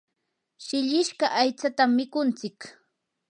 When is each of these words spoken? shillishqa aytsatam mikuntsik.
shillishqa 0.65 1.27
aytsatam 1.41 1.91
mikuntsik. 1.97 2.59